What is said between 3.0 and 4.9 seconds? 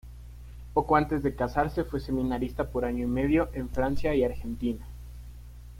y medio en Francia y Argentina.